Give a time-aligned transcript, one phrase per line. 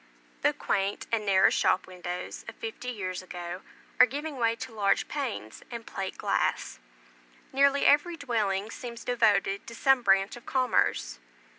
[0.41, 3.61] The quaint and narrow shop windows of fifty years ago,
[3.99, 6.79] are giving way to large panes and plate glass.
[7.53, 11.19] Nearly every dwelling seems devoted to some branch of commerce.